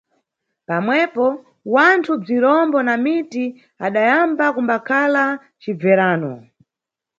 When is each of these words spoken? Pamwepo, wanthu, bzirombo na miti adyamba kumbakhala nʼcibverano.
Pamwepo, 0.67 1.25
wanthu, 1.73 2.11
bzirombo 2.21 2.77
na 2.87 2.95
miti 3.03 3.45
adyamba 3.85 4.45
kumbakhala 4.55 5.23
nʼcibverano. 5.37 6.33